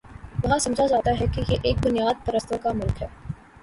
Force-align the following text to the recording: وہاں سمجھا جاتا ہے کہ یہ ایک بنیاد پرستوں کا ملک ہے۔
وہاں 0.43 0.57
سمجھا 0.57 0.87
جاتا 0.87 1.11
ہے 1.19 1.25
کہ 1.35 1.43
یہ 1.47 1.57
ایک 1.63 1.77
بنیاد 1.85 2.25
پرستوں 2.25 2.57
کا 2.57 2.71
ملک 2.71 3.01
ہے۔ 3.01 3.07